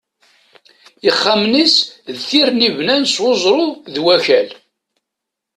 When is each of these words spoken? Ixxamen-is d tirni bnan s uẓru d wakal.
Ixxamen-is 1.09 1.75
d 2.15 2.17
tirni 2.27 2.69
bnan 2.77 3.03
s 3.13 3.15
uẓru 3.27 3.65
d 3.93 3.95
wakal. 4.03 4.49